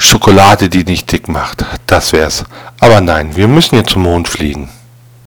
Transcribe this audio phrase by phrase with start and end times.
[0.00, 1.64] Schokolade, die nicht dick macht.
[1.86, 2.44] Das wär's.
[2.78, 4.70] Aber nein, wir müssen jetzt zum Mond fliegen.